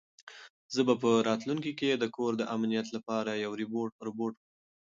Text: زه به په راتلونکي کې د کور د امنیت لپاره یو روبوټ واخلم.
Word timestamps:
زه 0.73 0.81
به 0.87 0.93
په 1.03 1.09
راتلونکي 1.27 1.71
کې 1.79 1.89
د 1.97 2.05
کور 2.15 2.31
د 2.37 2.43
امنیت 2.55 2.87
لپاره 2.95 3.41
یو 3.45 3.51
روبوټ 3.59 3.91
واخلم. 3.93 4.35